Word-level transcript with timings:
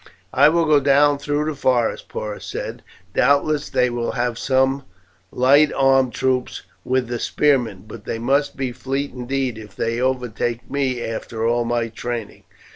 "I 0.33 0.49
will 0.49 0.65
go 0.65 0.79
down 0.79 1.19
through 1.19 1.45
the 1.45 1.53
forest," 1.55 2.09
Porus 2.09 2.43
said, 2.43 2.81
"doubtless 3.13 3.69
they 3.69 3.91
will 3.91 4.13
have 4.13 4.39
some 4.39 4.81
light 5.31 5.71
armed 5.77 6.11
troops 6.15 6.63
with 6.83 7.07
the 7.07 7.19
spearmen; 7.19 7.83
but 7.87 8.05
they 8.05 8.17
must 8.17 8.57
be 8.57 8.71
fleet 8.71 9.13
indeed 9.13 9.59
if 9.59 9.75
they 9.75 10.01
overtake 10.01 10.67
me 10.71 11.03
after 11.05 11.45
all 11.45 11.65
my 11.65 11.87
training." 11.89 12.45